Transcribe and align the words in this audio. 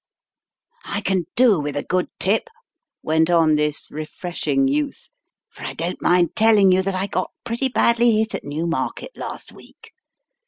"I 0.83 1.01
can 1.01 1.25
do 1.35 1.59
with 1.59 1.77
a 1.77 1.83
good 1.83 2.07
tip," 2.19 2.49
went 3.03 3.29
on 3.29 3.53
this 3.53 3.91
refreshing 3.91 4.67
youth, 4.67 5.11
"for 5.51 5.61
I 5.63 5.73
don't 5.75 6.01
mind 6.01 6.35
telling 6.35 6.71
you 6.71 6.81
that 6.81 6.95
I 6.95 7.05
got 7.05 7.29
pretty 7.43 7.67
badly 7.69 8.17
hit 8.17 8.33
at 8.33 8.43
Newmarket 8.43 9.11
last 9.15 9.51
week. 9.51 9.91